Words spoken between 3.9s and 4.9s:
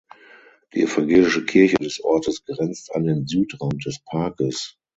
Parkes.